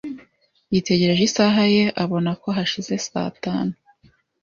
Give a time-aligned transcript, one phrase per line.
[0.73, 3.73] Yitegereje isaha ye abona ko hashize saa tanu.